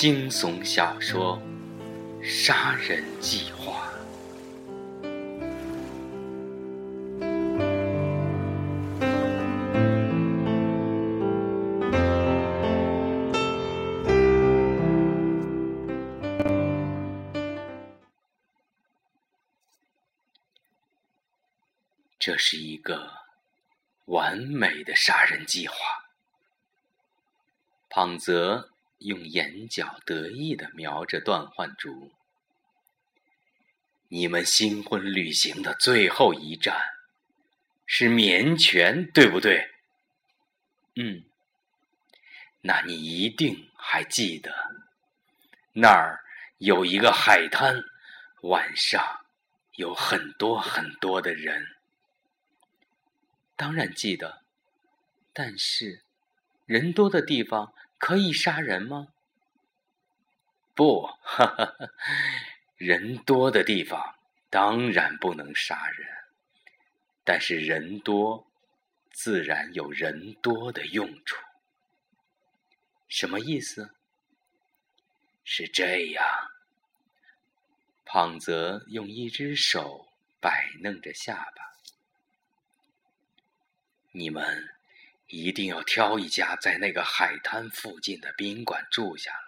[0.00, 1.38] 惊悚小说
[2.24, 3.86] 《杀人计划》。
[22.18, 23.12] 这是一个
[24.06, 25.74] 完美的杀人计划。
[27.90, 28.69] 胖泽
[29.00, 32.12] 用眼角得意的瞄着段焕竹
[34.08, 36.80] ：“你们新婚旅行的最后一站
[37.86, 39.70] 是绵泉，对不对？
[40.96, 41.24] 嗯，
[42.60, 44.52] 那你一定还记得，
[45.72, 46.20] 那儿
[46.58, 47.82] 有一个海滩，
[48.42, 49.24] 晚上
[49.76, 51.66] 有很多很多的人。”
[53.56, 54.42] 当然记得，
[55.32, 56.02] 但是
[56.66, 59.12] 人多的地方可以杀人吗？
[60.74, 61.74] 不，哈哈，
[62.78, 64.16] 人多的地方
[64.48, 66.08] 当然不能杀人。
[67.22, 68.50] 但是人多，
[69.10, 71.36] 自然有人多的用处。
[73.06, 73.94] 什么意思？
[75.44, 76.24] 是这样。
[78.06, 80.08] 胖泽用一只手
[80.40, 81.70] 摆弄着下巴。
[84.12, 84.74] 你们
[85.30, 89.46] 一定要挑一家在那个海滩附近的宾馆住下来，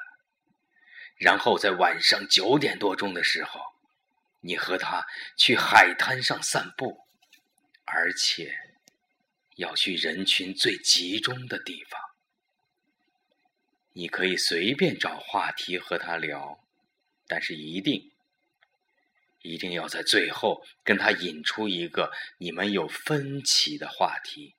[1.16, 3.61] 然后在晚上九点多钟的时候，
[4.41, 5.05] 你和他
[5.36, 7.00] 去海滩上散步，
[7.84, 8.56] 而且
[9.56, 12.00] 要去人群最集中的地方。
[13.94, 16.64] 你可以随便找话题和他聊，
[17.27, 18.12] 但是一定
[19.40, 24.55] 一定要在最后跟他引出一个你们有分歧的话题。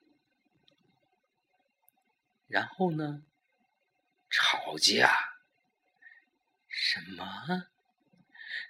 [2.47, 3.23] 然后呢？
[4.29, 5.13] 吵架？
[6.67, 7.67] 什么？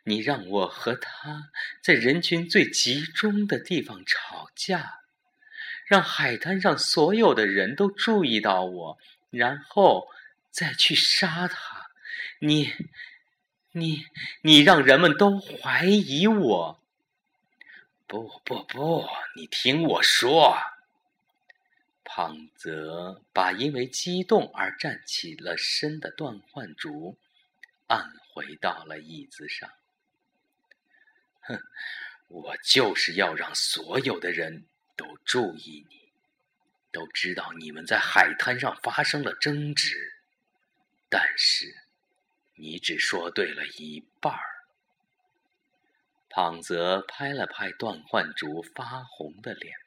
[0.03, 1.51] 你让我和他
[1.81, 4.99] 在人群最集中的地方吵架，
[5.85, 8.97] 让海滩上所有的人都注意到我，
[9.29, 10.09] 然后
[10.51, 11.87] 再去杀他？
[12.39, 12.73] 你、
[13.71, 14.05] 你、
[14.41, 16.83] 你让人们都怀疑我？
[18.05, 19.07] 不不不！
[19.37, 20.57] 你听我说。
[22.15, 27.17] 胖泽把因为激动而站起了身的段焕竹
[27.87, 29.67] 按回到了椅子上。
[31.41, 31.59] 哼，
[32.27, 36.11] 我就是要让所有的人都注意你，
[36.91, 40.13] 都知道你们在海滩上发生了争执，
[41.09, 41.75] 但是
[42.53, 44.67] 你只说对了一半儿。
[46.29, 49.82] 胖泽拍了拍段焕竹发红的脸。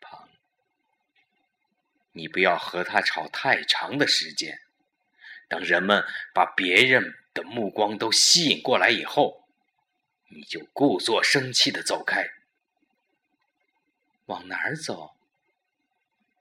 [2.16, 4.59] 你不要和他吵太长的时间。
[5.49, 9.47] 当人们把别人的目光都吸引过来以后，
[10.28, 12.27] 你就故作生气的走开。
[14.25, 15.15] 往哪儿走？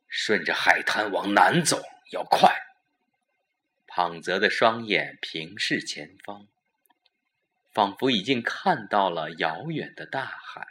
[0.07, 2.55] 顺着海滩往南走，要快。
[3.85, 6.47] 胖泽的双眼平视前方，
[7.73, 10.65] 仿佛已经看到了遥远的大海。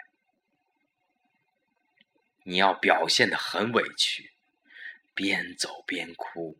[2.45, 4.34] 你要表现的很委屈。
[5.15, 6.59] 边走边哭，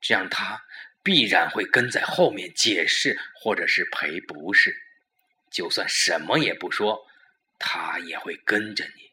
[0.00, 0.64] 这样他
[1.02, 4.74] 必然会跟在后面解释或者是赔不是。
[5.50, 7.06] 就算什么也不说，
[7.58, 9.10] 他也会跟着你，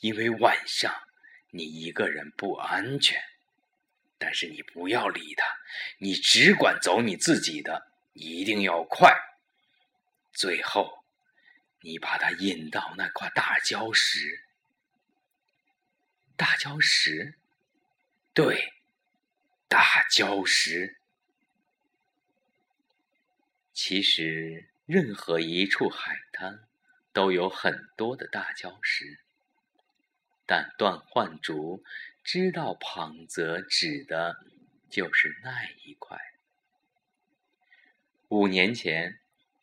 [0.00, 0.94] 因为晚上
[1.50, 3.22] 你一个人不安全。
[4.16, 5.44] 但是你不要理他，
[5.98, 9.14] 你只管走你自己的，一定要快。
[10.32, 11.04] 最后，
[11.80, 14.44] 你把他引到那块大礁石，
[16.36, 17.34] 大礁石。
[18.34, 18.72] 对，
[19.68, 20.96] 大礁石。
[23.72, 26.66] 其实，任何一处海滩
[27.12, 29.20] 都有很多的大礁石，
[30.44, 31.84] 但段焕竹
[32.24, 34.44] 知道庞泽指的
[34.90, 36.18] 就是那一块。
[38.30, 39.20] 五年前，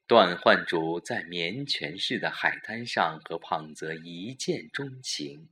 [0.08, 5.50] 段焕竹在棉泉市的海滩上和庞泽一见钟情。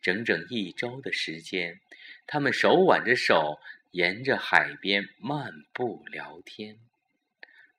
[0.00, 1.80] 整整一周的时间，
[2.30, 3.58] 他们手挽着手，
[3.92, 6.78] 沿着海边漫步聊天。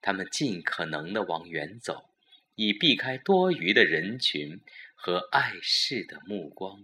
[0.01, 2.09] 他们尽可能的往远走，
[2.55, 4.59] 以避开多余的人群
[4.95, 6.83] 和碍事的目光。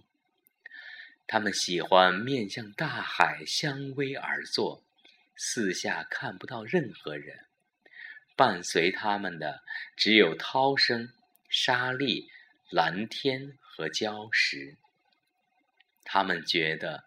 [1.26, 4.84] 他们喜欢面向大海相偎而坐，
[5.36, 7.46] 四下看不到任何人。
[8.36, 9.64] 伴随他们的
[9.96, 11.12] 只有涛声、
[11.50, 12.30] 沙粒、
[12.70, 14.76] 蓝天和礁石。
[16.08, 17.04] 他们觉得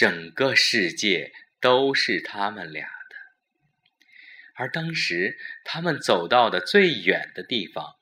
[0.00, 1.30] 整个世界
[1.60, 3.16] 都是他们俩的，
[4.54, 7.96] 而当时他们走到的最远的地方，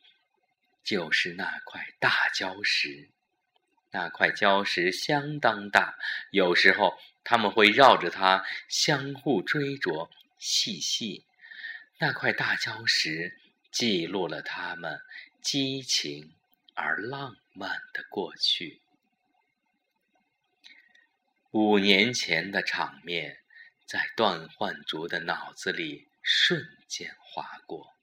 [0.85, 3.11] 就是那块大礁石。
[3.91, 5.99] 那块礁石相当大，
[6.31, 10.09] 有时候他们会绕着它相互追逐
[10.39, 11.27] 嬉戏。
[11.99, 13.37] 那块大礁石
[13.73, 15.01] 记录了他们
[15.43, 16.33] 激情
[16.75, 18.81] 而浪漫的过去。
[21.50, 23.39] 五年前的场面，
[23.87, 26.06] 在段焕竹的脑子里。
[26.31, 27.95] 瞬间划过，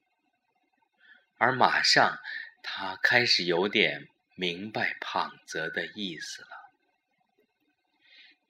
[1.36, 2.18] 而马上
[2.60, 6.72] 他开始有点明白胖泽的意思了。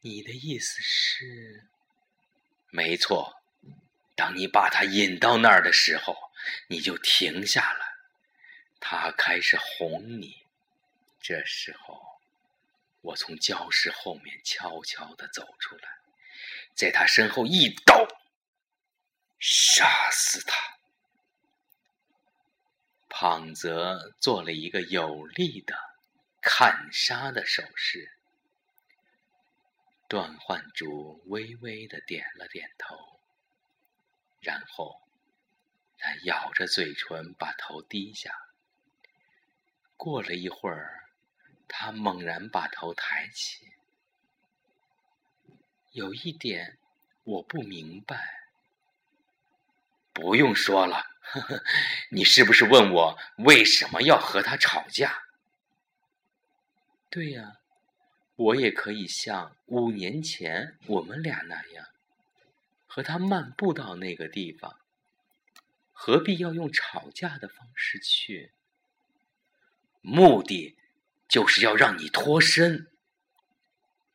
[0.00, 1.66] 你的意思是？
[2.70, 3.42] 没错，
[4.14, 6.16] 当你把他引到那儿的时候，
[6.69, 7.96] 你就停下来。
[8.81, 10.46] 他开始哄你，
[11.20, 12.15] 这时候
[13.06, 15.88] 我从礁石后面悄悄地走出来，
[16.74, 18.06] 在他身后一刀。
[19.38, 20.78] 杀死他！
[23.08, 25.76] 胖泽做了一个有力的
[26.40, 28.10] 砍杀的手势。
[30.08, 33.20] 段焕竹微微的点了点头，
[34.40, 35.00] 然后
[35.98, 38.32] 他咬着嘴唇，把头低下。
[39.96, 41.05] 过了一会儿，
[41.68, 43.72] 他猛然把头抬起。
[45.92, 46.78] 有一点
[47.24, 48.48] 我不明白。
[50.12, 51.62] 不用说了，呵呵，
[52.10, 55.24] 你是不是问我为什么要和他吵架？
[57.10, 57.58] 对呀，
[58.36, 61.86] 我也可以像五年前我们俩那样，
[62.86, 64.80] 和他漫步到那个地方。
[65.92, 68.52] 何必要用吵架的方式去？
[70.02, 70.76] 目的
[71.28, 72.87] 就是要让你脱身。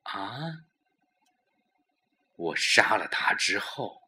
[0.04, 0.66] 啊！
[2.36, 4.02] 我杀了他之后。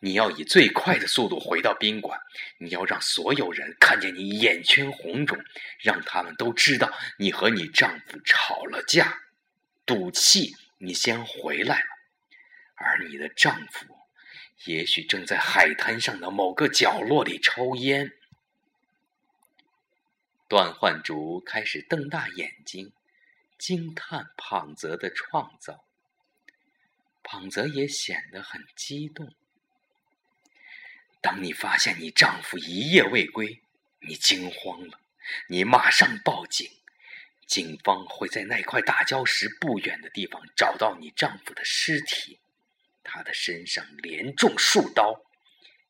[0.00, 2.20] 你要以最快的速度回到宾馆，
[2.58, 5.38] 你要让所有人看见你眼圈红肿，
[5.80, 9.18] 让他们都知道你和你丈夫吵了架，
[9.86, 11.86] 赌气你先回来了，
[12.74, 13.96] 而你的丈夫
[14.66, 18.12] 也许正在海滩上的某个角落里抽烟。
[20.54, 22.92] 段焕竹开始瞪大眼睛，
[23.58, 25.84] 惊叹胖泽的创造。
[27.24, 29.34] 胖泽也显得很激动。
[31.20, 33.62] 当你发现你丈夫一夜未归，
[33.98, 35.00] 你惊慌了，
[35.48, 36.70] 你马上报警，
[37.48, 42.38] 警方会在那块大礁石不远的地方找到你丈夫的尸体，
[43.02, 45.20] 他的身上连中数刀，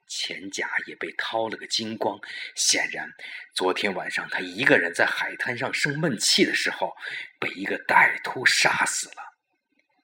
[0.06, 2.18] 钱甲也被掏了个精光。
[2.54, 3.08] 显然，
[3.54, 6.94] 昨天晚上他一个人在海滩上生闷气的时候，
[7.38, 9.22] 被一个歹徒杀死了。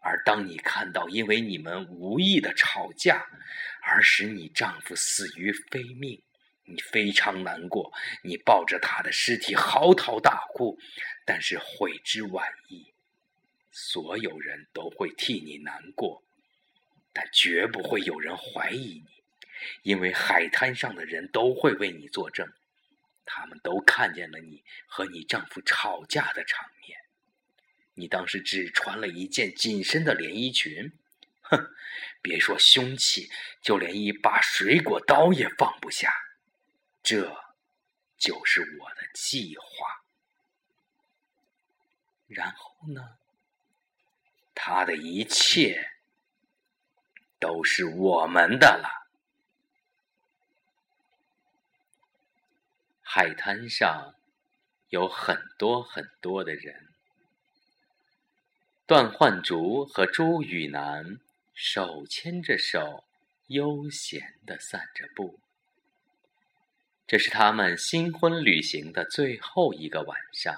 [0.02, 3.26] 而当你看到因为你们无意的吵架
[3.82, 6.22] 而使你丈夫死于非命，
[6.64, 7.92] 你非常难过，
[8.24, 10.78] 你抱着他的尸体嚎啕大哭，
[11.26, 12.94] 但是悔之晚矣。
[13.72, 16.24] 所有人都会替你难过，
[17.12, 19.19] 但绝不会有人怀疑你，
[19.82, 22.52] 因为海滩上的人都会为你作证，
[23.24, 26.98] 他们都看见了你和你丈夫吵架的场面。
[27.94, 30.92] 你当时只穿了一件紧身的连衣裙，
[31.42, 31.70] 哼，
[32.22, 36.12] 别说凶器，就连一把水果刀也放不下。
[37.02, 37.54] 这，
[38.16, 40.04] 就是我的计划。
[42.28, 43.16] 然后呢？
[44.62, 45.90] 他的一切
[47.38, 48.99] 都是我们的了。
[53.12, 54.14] 海滩上
[54.90, 56.90] 有很多很多的人。
[58.86, 61.18] 段焕竹和朱雨楠
[61.52, 63.02] 手牵着手，
[63.48, 65.40] 悠闲地散着步。
[67.04, 70.56] 这是他们新婚旅行的最后一个晚上。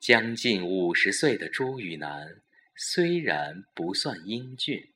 [0.00, 2.40] 将近五十岁的朱雨楠
[2.74, 4.90] 虽然不算英俊，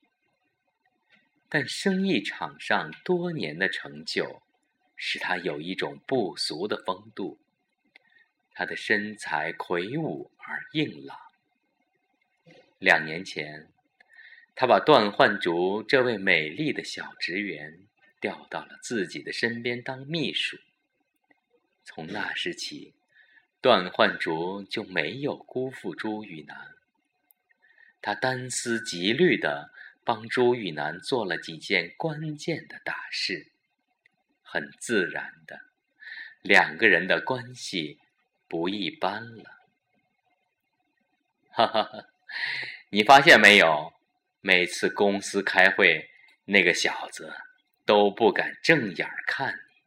[1.47, 4.42] 但生意场上多年的成就，
[5.05, 7.37] 使他有一种不俗的风度。
[8.53, 11.17] 他的身材魁梧而硬朗。
[12.79, 13.67] 两年前，
[14.55, 17.79] 他把段焕竹这位美丽的小职员
[18.21, 20.57] 调到了自己的身边当秘书。
[21.83, 22.93] 从那时起，
[23.59, 26.75] 段焕竹就没有辜负朱雨楠。
[28.01, 29.73] 他单思极虑的
[30.05, 33.51] 帮朱雨楠做了几件关键的大事，
[34.53, 35.59] 很自然的，
[36.43, 37.99] 两个人的关系
[38.47, 39.45] 不一般了。
[41.49, 42.05] 哈哈哈。
[42.89, 43.91] 你发现没有？
[44.41, 46.07] 每次公司开会，
[46.45, 47.33] 那个小子
[47.83, 49.81] 都不敢正眼看你。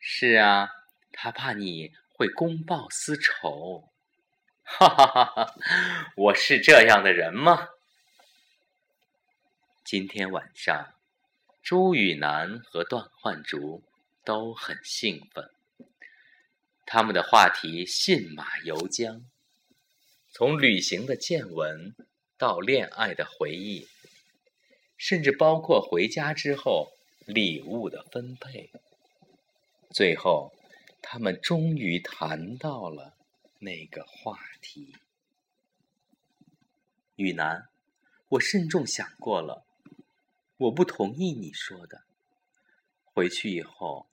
[0.00, 0.68] 是啊，
[1.12, 3.92] 他怕你会公报私仇。
[4.64, 5.54] 哈哈哈哈！
[6.16, 7.68] 我是这样的人吗？
[9.84, 10.94] 今天晚上，
[11.70, 13.84] 朱雨楠和段焕竹
[14.24, 15.48] 都很兴奋。
[16.84, 19.22] 他们的话题信马由缰，
[20.32, 21.94] 从旅行的见闻
[22.36, 23.86] 到恋爱的回忆，
[24.96, 26.90] 甚至包括回家之后
[27.24, 28.72] 礼物的分配。
[29.92, 30.52] 最后，
[31.00, 33.14] 他们终于谈到了
[33.60, 34.96] 那个话题。
[37.14, 37.68] 雨楠，
[38.30, 39.64] 我慎重想过了，
[40.60, 42.02] 我不同意你说的。
[43.04, 44.06] 回去以后。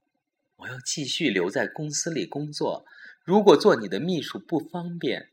[0.62, 2.84] 我要继续留在公司里工作。
[3.24, 5.30] 如果做你的秘书不方便，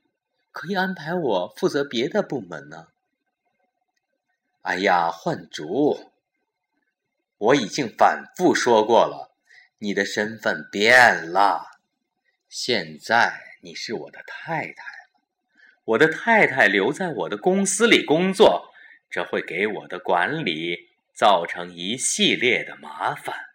[0.53, 2.89] 可以安排我负责别的部门呢。
[4.61, 6.11] 哎呀，换竹！
[7.39, 9.35] 我已经反复说过了，
[9.79, 11.81] 你的身份变了。
[12.51, 15.21] 现在你是我的太太了，
[15.85, 18.75] 我的太太留在我的公司里工作，
[19.09, 23.51] 这会给我的管理造成一系列的麻烦。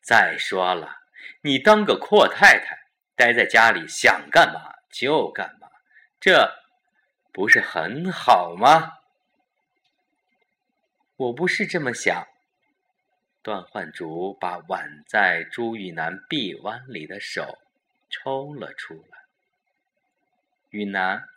[0.00, 0.98] 再说了，
[1.40, 2.86] 你当个阔太太，
[3.16, 5.68] 待在家里想干嘛就干嘛，
[6.20, 6.54] 这
[7.32, 8.98] 不是很好吗？
[11.16, 12.26] 我不是这么想。
[13.42, 17.58] 段焕竹把挽在朱玉楠臂弯里的手
[18.08, 19.18] 抽了出来。
[20.70, 21.28] 雨楠，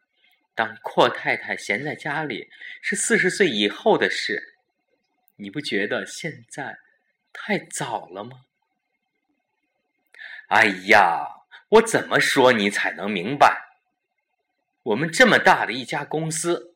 [0.56, 2.50] 当阔太太闲在家里
[2.82, 4.57] 是四十岁以后的事，
[5.38, 6.78] 你不觉得现在
[7.32, 8.46] 太早了吗？
[10.50, 11.28] 哎呀，
[11.70, 13.68] 我怎么说你才能明白？
[14.84, 16.74] 我们这么大的一家公司，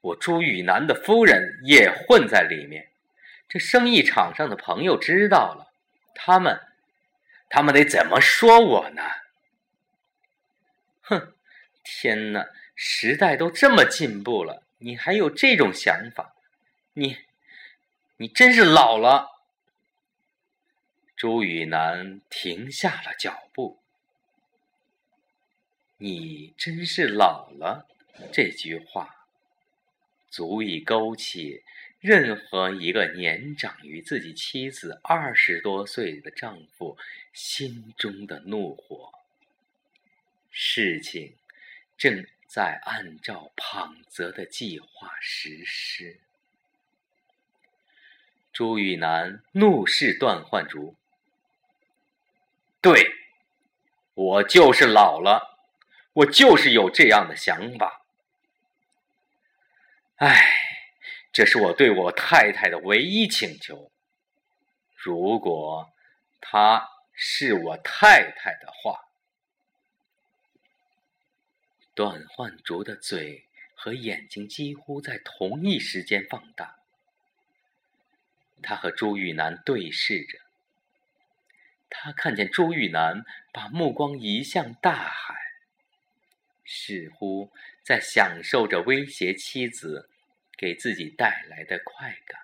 [0.00, 2.90] 我朱雨楠的夫人也混在里面。
[3.48, 5.72] 这生意场上的朋友知道了，
[6.14, 6.60] 他们，
[7.50, 9.02] 他们得怎么说我呢？
[11.02, 11.34] 哼！
[11.82, 16.34] 天哪，时代都这么进步了，你还有这种想法？
[16.94, 17.18] 你，
[18.16, 19.28] 你真是老了。
[21.16, 23.80] 朱雨楠停下了脚步。
[25.96, 27.88] 你真是老了，
[28.32, 29.26] 这句话
[30.28, 31.64] 足以勾起
[31.98, 36.96] 任何一个年长于自己妻子二十多岁的丈夫
[37.32, 39.12] 心中的怒火。
[40.50, 41.36] 事情
[41.96, 46.20] 正在按照庞泽的计划实施。
[48.54, 50.94] 朱雨楠怒视段焕竹。
[52.80, 53.10] 对，
[54.14, 55.58] 我就是老了，
[56.12, 58.06] 我就是有这样的想法。
[60.18, 60.40] 唉，
[61.32, 63.90] 这是我对我太太的唯一请求。
[64.94, 65.92] 如果
[66.40, 69.00] 她是我太太的话，
[71.92, 76.78] 段焕竹的嘴和眼睛几乎在同一时间放大，
[78.64, 80.40] 他和朱玉楠对视着。
[81.90, 85.34] 他看见朱玉楠把目光移向大海，
[86.64, 87.52] 似乎
[87.84, 90.08] 在享受着威胁妻子
[90.56, 92.40] 给自己带来的快感。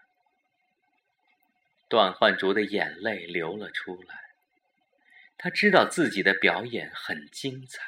[1.88, 4.14] 段焕竹的眼泪流了出来，
[5.36, 7.82] 他知道自己的表演很精彩。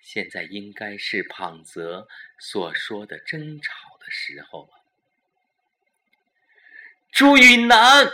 [0.00, 2.06] 现在应该是庞泽
[2.38, 4.75] 所说的争吵的时候了。
[7.16, 8.12] 朱雨楠。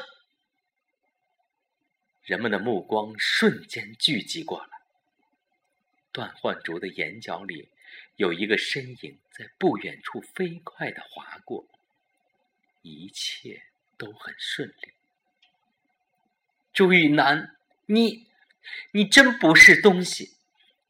[2.22, 4.68] 人们的目光瞬间聚集过来。
[6.12, 7.68] 段焕竹的眼角里
[8.14, 11.66] 有一个身影在不远处飞快的划过，
[12.82, 13.64] 一切
[13.98, 14.92] 都很顺利。
[16.72, 17.56] 朱雨楠，
[17.86, 18.28] 你，
[18.92, 20.36] 你真不是东西！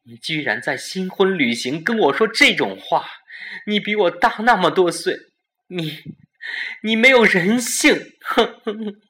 [0.03, 3.09] 你居然在新婚旅行跟我说这种话！
[3.65, 5.31] 你比我大那么多岁，
[5.65, 6.03] 你，
[6.81, 8.15] 你没有人性！
[8.21, 9.01] 哼哼。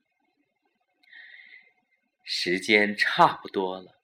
[2.24, 4.00] 时间差不多了，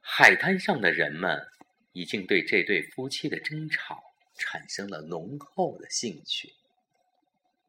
[0.00, 1.48] 海滩上的人们
[1.92, 6.54] 已经对这对夫妻的争吵产生了浓厚的兴趣。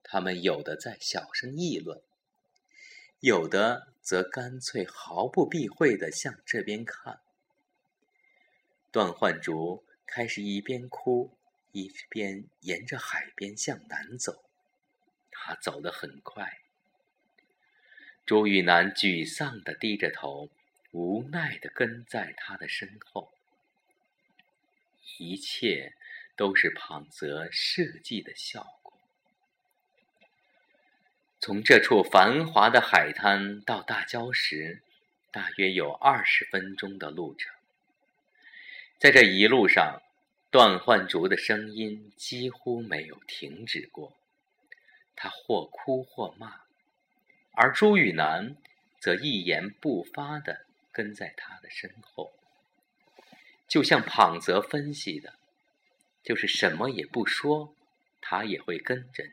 [0.04, 2.02] 他们有的在小声议论，
[3.20, 7.22] 有的则干脆毫不避讳地向这边看。
[8.92, 11.38] 段焕竹开始一边哭
[11.72, 14.44] 一边沿着海边向南走，
[15.44, 16.60] 他走得很快。
[18.26, 20.50] 朱雨楠沮丧地低着头，
[20.92, 23.34] 无奈地跟在他的身后。
[25.18, 25.94] 一切
[26.36, 28.94] 都是庞泽设计的效果。
[31.40, 34.84] 从这处繁华的海滩到大礁石，
[35.32, 37.52] 大约有二十分钟的路程。
[39.00, 40.04] 在这一路上，
[40.52, 44.16] 段焕竹的声音几乎没有停止过，
[45.16, 46.62] 他或哭或骂，
[47.54, 48.56] 而朱雨楠
[49.00, 52.34] 则一言不发的跟在他的身后，
[53.68, 55.36] 就像庞泽分析的，
[56.24, 57.76] 就是什么也不说，
[58.20, 59.32] 他也会跟着你。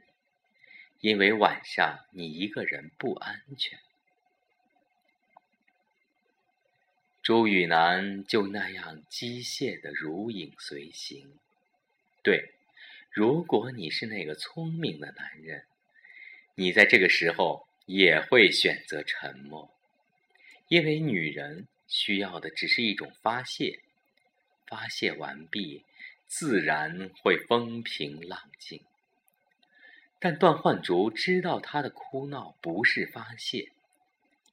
[1.00, 3.78] 因为晚上你一个人不安全，
[7.22, 11.38] 朱雨楠就那样机械的如影随形。
[12.22, 12.54] 对，
[13.10, 15.64] 如果你是那个聪明的男人，
[16.54, 19.72] 你在这个时候也会选择沉默，
[20.68, 23.80] 因为女人需要的只是一种发泄，
[24.66, 25.84] 发泄完毕，
[26.26, 28.80] 自然会风平浪静。
[30.20, 33.70] 但段焕竹知道他的哭闹不是发泄，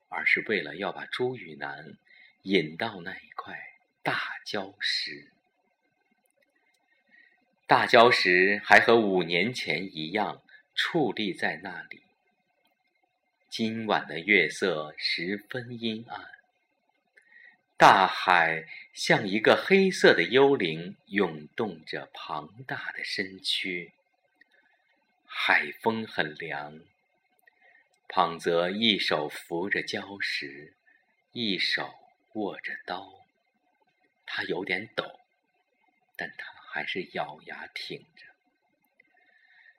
[0.10, 1.98] 而是为了要把朱雨楠
[2.44, 3.60] 引到那一块
[4.02, 5.35] 大礁石。
[7.68, 10.44] 大礁石还和五年前一样
[10.76, 12.04] 矗立在那里。
[13.50, 16.30] 今晚的月色十分阴暗，
[17.76, 23.94] 大海像一个黑色的幽灵，涌动着庞大的身躯。
[25.26, 26.82] 海风很凉，
[28.08, 30.76] 庞泽一手扶着礁石，
[31.32, 31.96] 一手
[32.34, 33.26] 握着刀，
[34.24, 35.20] 他有点抖，
[36.16, 38.26] 但他还是咬牙挺着。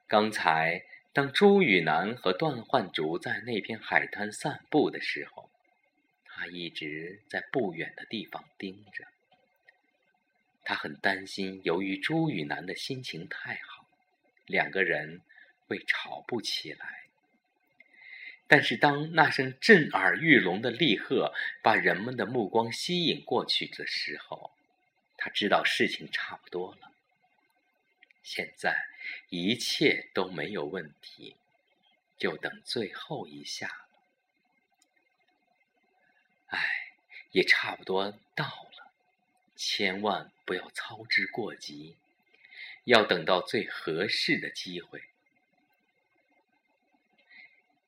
[0.07, 5.51] 刚才当朱雨楠和段焕竹在那片海滩散步的时候，
[6.25, 9.05] 他一直在不远的地方盯着。
[10.65, 13.87] 他很担心，由于朱雨楠的心情太好，
[14.47, 15.21] 两个人。
[15.69, 17.09] 会吵不起来，
[18.47, 24.53] 但是当那声震耳欲聋的厉喝把人们的目光吸引过去的时候，
[25.27, 26.93] 他知道事情差不多了。
[28.23, 28.87] 现在
[29.29, 31.35] 一切都没有问题，
[32.17, 33.89] 就等最后一下了。
[36.47, 36.93] 哎，
[37.33, 38.93] 也差不多到了，
[39.57, 41.97] 千万不要操之过急，
[42.85, 45.03] 要等到最合适的机会。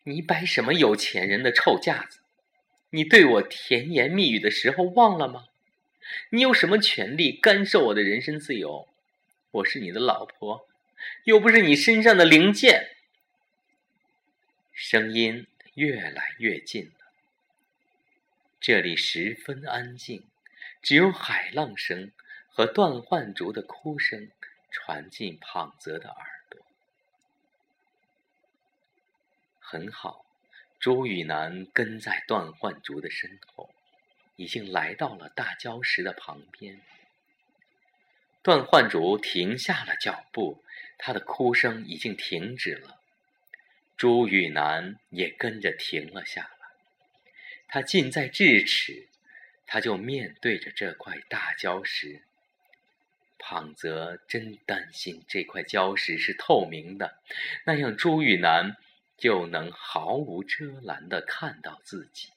[0.02, 2.18] 你摆什么有钱人的臭架子？
[2.90, 5.46] 你对我甜言蜜语的时候忘了吗？
[6.30, 8.88] 你有什么权利干涉我的人身自由？
[9.50, 10.68] 我是你的老婆，
[11.24, 12.96] 又不是你身上的零件。
[14.72, 17.12] 声音越来越近了，
[18.60, 20.24] 这里十分安静，
[20.82, 22.12] 只有海浪声
[22.48, 24.30] 和段焕竹的哭声
[24.70, 26.60] 传进胖泽的耳朵。
[29.58, 30.24] 很好，
[30.78, 33.74] 朱雨楠跟在段焕竹的身后，
[34.38, 36.80] 已经来到了大礁石的旁边。
[38.40, 40.62] 段焕竹停下了脚步，
[40.96, 43.00] 他的哭声已经停止了。
[43.96, 46.68] 朱雨楠也跟着停了下来。
[47.66, 49.08] 他近在咫尺，
[49.66, 52.22] 他就面对着这块大礁石。
[53.38, 57.18] 胖泽真担心这块礁石是透明的，
[57.64, 58.76] 那样朱雨楠。
[59.18, 62.28] 就能毫无遮拦的看到自己。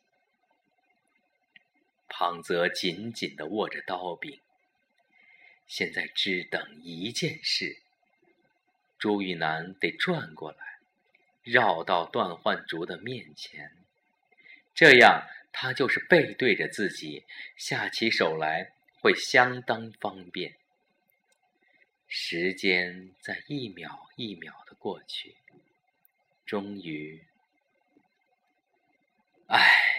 [2.22, 4.40] 庞泽紧紧的握着刀柄，
[5.66, 7.82] 现在只等一件事：
[9.00, 10.58] 朱玉楠得转过来，
[11.42, 13.72] 绕到段焕竹的面前，
[14.76, 17.26] 这样他就是背对着自己，
[17.58, 20.58] 下起手来会相当方便。
[22.08, 25.38] 时间在一秒一秒的过去。
[26.46, 27.26] 终于，
[29.48, 29.91] 唉，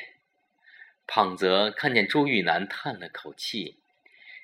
[1.14, 3.76] 胖泽看见朱玉楠叹了口气，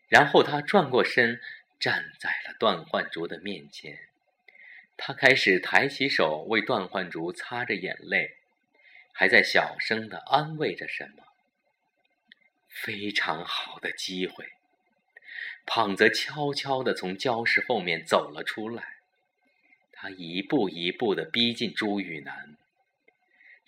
[0.07, 1.41] 然后他转过身，
[1.81, 4.01] 站在了段焕竹的面前。
[4.99, 8.37] 他开始抬起手为段焕竹擦着眼泪，
[9.15, 11.25] 还在小声的安慰着什么。
[12.69, 14.53] 非常好的机会，
[15.65, 18.97] 胖泽悄悄的从礁石后面走了出来。
[19.91, 22.59] 他一步一步的逼近朱雨楠，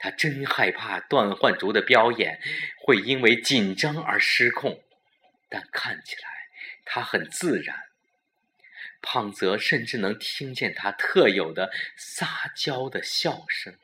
[0.00, 2.40] 他真害怕段焕竹的表演
[2.82, 4.82] 会因为紧张而失控，
[5.48, 6.28] 但看起来
[6.84, 7.76] 他很自然。
[9.00, 13.78] 胖泽甚至能听见他特有的撒娇的笑声，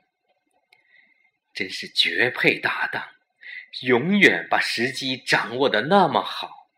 [1.55, 3.11] 真是绝配搭档，
[3.83, 6.69] 永远把时机掌握的那么好。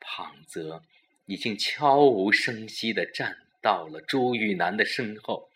[0.00, 0.82] 胖泽
[1.26, 3.38] 已经悄无声息的站。
[3.62, 5.48] 到了朱玉楠的身后，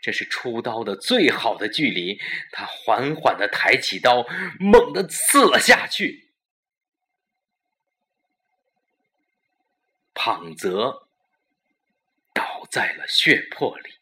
[0.00, 2.20] 这是出刀的最好的距离。
[2.50, 4.26] 他缓缓的抬起刀，
[4.58, 6.28] 猛地刺了下去。
[10.14, 11.08] 胖泽
[12.32, 13.94] 倒在了血泊里。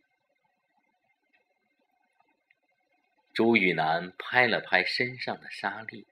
[3.33, 6.07] 朱雨楠拍了拍身上的沙粒，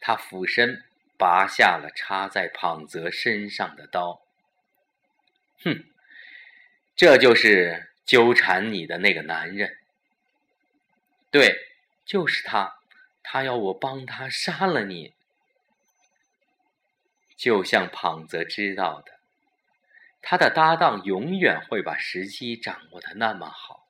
[0.00, 0.84] 他俯身
[1.16, 4.22] 拔下了插在胖泽身上的刀。
[5.62, 5.84] 哼，
[6.96, 9.78] 这就是纠缠你的那个男人。
[11.30, 11.56] 对，
[12.04, 12.78] 就是他，
[13.22, 15.12] 他要我帮他杀了你。
[17.36, 19.18] 就像庞泽知道的，
[20.22, 23.86] 他的搭档永远会把时机掌握的那么好。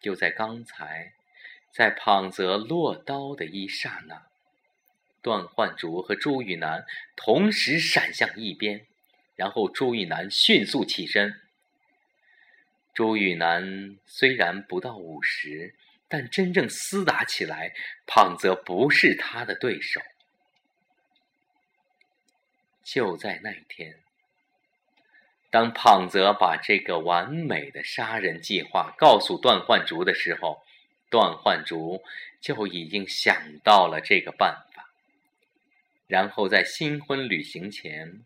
[0.00, 1.12] 就在刚才，
[1.72, 4.22] 在庞泽落刀的一刹那，
[5.20, 8.86] 段焕竹和朱雨楠同时闪向一边，
[9.34, 11.41] 然后朱雨楠迅速起身。
[12.94, 15.74] 朱雨楠虽然不到五十，
[16.08, 17.72] 但真正厮打起来，
[18.06, 20.00] 胖泽不是他的对手。
[22.82, 23.96] 就在那天，
[25.48, 30.62] 当胖泽把这个完美的杀人计划告诉段焕竹的时候，
[31.08, 32.02] 段焕竹
[32.40, 34.90] 就已经想到了这个办法。
[36.06, 38.20] 然后在新婚旅行前，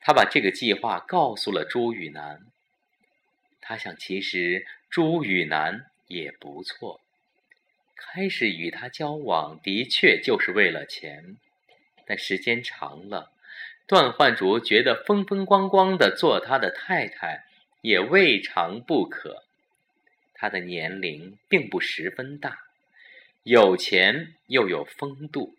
[0.00, 2.46] 他把这个计划告诉了朱雨楠。
[3.66, 7.00] 他想，其实朱雨楠也不错，
[7.96, 11.38] 开始与他交往的确就是为了钱，
[12.04, 13.32] 但时间长了。
[13.86, 17.44] 段焕竹觉得风风光光的做他的太太
[17.80, 19.44] 也未尝不可。
[20.34, 22.58] 他的年龄并不十分大，
[23.44, 25.54] 有钱又有风度。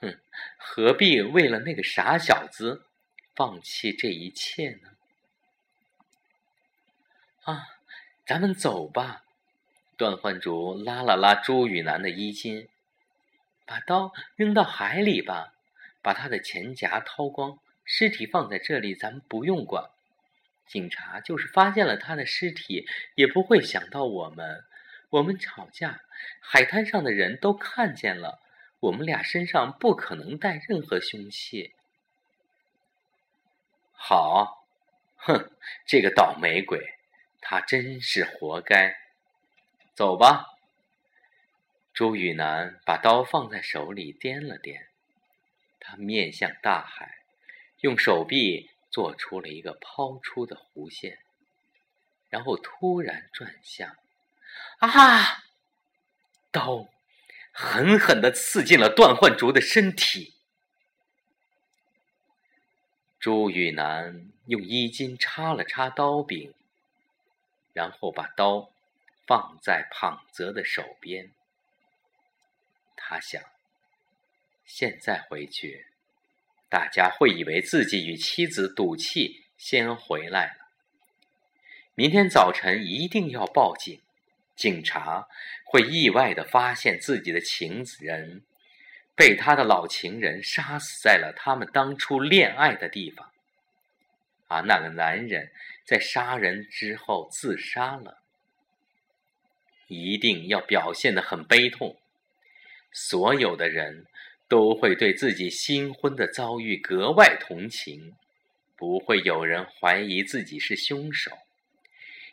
[0.00, 0.18] 哼，
[0.56, 2.86] 何必为了那个傻小子
[3.36, 4.89] 放弃这一切呢？
[7.42, 7.66] 啊，
[8.26, 9.24] 咱们走吧。
[9.96, 12.68] 段焕竹拉了拉朱雨楠的衣襟，
[13.66, 15.54] 把刀扔到海里吧。
[16.02, 19.90] 把他的钱夹掏光，尸体放在这里，咱们不用管。
[20.66, 24.64] 警察就是发现了他的尸体，也不会想到我们。
[25.10, 26.00] 我们吵架，
[26.40, 28.40] 海滩上的人都看见了，
[28.80, 31.74] 我们俩身上不可能带任何凶器。
[33.92, 34.64] 好，
[35.16, 35.50] 哼，
[35.84, 36.94] 这个倒霉鬼，
[37.40, 38.96] 他真是活该。
[39.94, 40.46] 走吧。
[41.92, 44.86] 朱雨楠把刀放在手里，掂了掂。
[45.78, 47.18] 他面向大海，
[47.80, 51.18] 用手臂做出了一个抛出的弧线，
[52.28, 53.96] 然后突然转向，
[54.78, 55.42] 啊！
[56.52, 56.88] 刀
[57.52, 60.34] 狠狠的刺进了段焕竹的身体。
[63.18, 66.54] 朱雨楠用衣襟插了插刀柄，
[67.72, 68.70] 然后把刀
[69.26, 71.30] 放在胖泽的手边。
[72.96, 73.42] 他想。
[74.72, 75.86] 现在回去，
[76.68, 80.70] 大家会以为自己与妻子赌气先回来了。
[81.96, 84.00] 明天早晨一定要报警，
[84.54, 85.26] 警察
[85.64, 88.42] 会意外的发现自己的情人
[89.16, 93.28] 被他的老情人杀死在了他们当初恋爱的地方，
[94.46, 95.50] 而那个男人
[95.90, 98.22] 在杀人之后自杀了。
[99.88, 101.98] 一定要表现的很悲痛，
[102.92, 104.06] 所有的人。
[104.48, 108.16] 都会对自己新婚的遭遇格外同情，
[108.76, 111.30] 不会有人怀疑自己是凶手，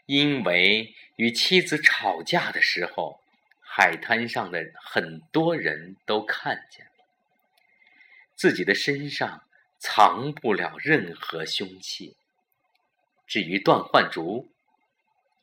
[0.07, 3.21] 因为与妻子吵架的时候，
[3.59, 7.05] 海滩上的很多人都看见了，
[8.33, 9.43] 自己的身上
[9.77, 12.17] 藏不了任何凶器。
[13.27, 14.49] 至于段焕竹，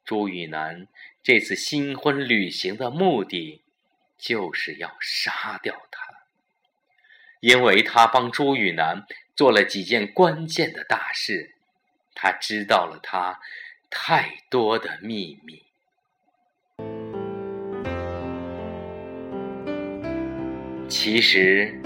[0.04, 0.88] 朱雨南
[1.22, 3.62] 这次新婚旅行的目的，
[4.18, 6.02] 就是要杀掉他。
[7.40, 11.54] 因为他帮朱雨南做了几件关键的大事，
[12.14, 13.38] 他知道了他
[13.90, 15.62] 太多的秘密。
[20.88, 21.78] 其实，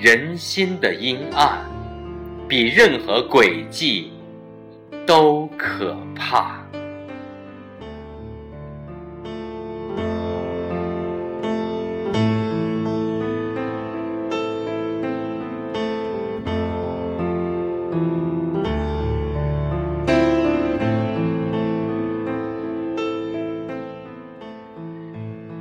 [0.00, 1.68] 人心的阴暗
[2.48, 4.10] 比任何诡计
[5.10, 6.60] 都可怕。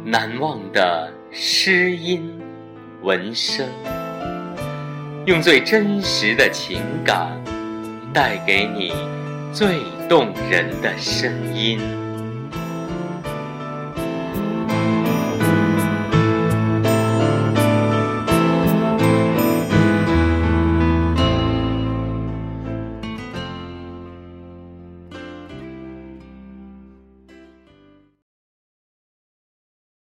[0.05, 2.39] 难忘的诗音
[3.01, 3.67] 文声，
[5.25, 7.31] 用最真实的情感
[8.13, 8.93] 带给你
[9.51, 12.08] 最动人的声音。